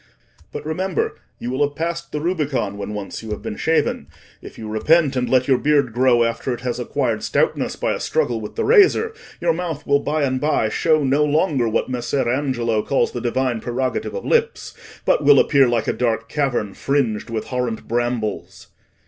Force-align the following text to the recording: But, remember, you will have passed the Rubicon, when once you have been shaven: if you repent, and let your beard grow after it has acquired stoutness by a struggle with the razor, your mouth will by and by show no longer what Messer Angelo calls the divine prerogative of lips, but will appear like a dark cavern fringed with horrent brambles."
But, 0.51 0.65
remember, 0.65 1.19
you 1.37 1.51
will 1.51 1.61
have 1.61 1.75
passed 1.75 2.11
the 2.11 2.19
Rubicon, 2.19 2.75
when 2.75 2.95
once 2.95 3.21
you 3.21 3.29
have 3.29 3.43
been 3.43 3.55
shaven: 3.55 4.07
if 4.41 4.57
you 4.57 4.67
repent, 4.67 5.15
and 5.15 5.29
let 5.29 5.47
your 5.47 5.59
beard 5.59 5.93
grow 5.93 6.23
after 6.23 6.51
it 6.55 6.61
has 6.61 6.79
acquired 6.79 7.21
stoutness 7.21 7.75
by 7.75 7.93
a 7.93 7.99
struggle 7.99 8.41
with 8.41 8.55
the 8.55 8.63
razor, 8.63 9.13
your 9.39 9.53
mouth 9.53 9.85
will 9.85 9.99
by 9.99 10.23
and 10.23 10.41
by 10.41 10.69
show 10.69 11.03
no 11.03 11.23
longer 11.23 11.67
what 11.69 11.87
Messer 11.87 12.27
Angelo 12.27 12.81
calls 12.81 13.11
the 13.11 13.21
divine 13.21 13.61
prerogative 13.61 14.15
of 14.15 14.25
lips, 14.25 14.73
but 15.05 15.23
will 15.23 15.37
appear 15.39 15.67
like 15.67 15.87
a 15.87 15.93
dark 15.93 16.27
cavern 16.27 16.73
fringed 16.73 17.29
with 17.29 17.49
horrent 17.49 17.87
brambles." 17.87 18.69